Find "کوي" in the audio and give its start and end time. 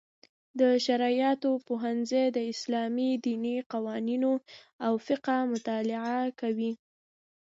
6.39-6.71